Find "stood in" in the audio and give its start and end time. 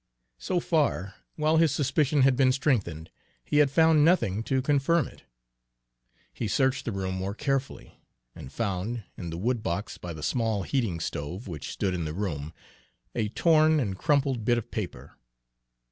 11.71-12.05